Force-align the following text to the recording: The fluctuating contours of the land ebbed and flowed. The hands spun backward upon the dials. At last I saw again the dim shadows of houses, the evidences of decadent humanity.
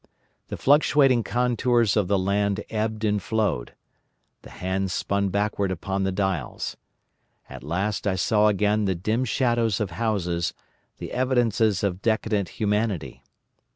The 0.47 0.57
fluctuating 0.57 1.23
contours 1.23 1.95
of 1.95 2.07
the 2.07 2.17
land 2.17 2.65
ebbed 2.71 3.03
and 3.03 3.21
flowed. 3.21 3.75
The 4.41 4.49
hands 4.49 4.91
spun 4.93 5.29
backward 5.29 5.69
upon 5.69 6.05
the 6.05 6.11
dials. 6.11 6.75
At 7.47 7.61
last 7.63 8.07
I 8.07 8.15
saw 8.15 8.47
again 8.47 8.85
the 8.85 8.95
dim 8.95 9.25
shadows 9.25 9.79
of 9.79 9.91
houses, 9.91 10.55
the 10.97 11.11
evidences 11.11 11.83
of 11.83 12.01
decadent 12.01 12.49
humanity. 12.57 13.21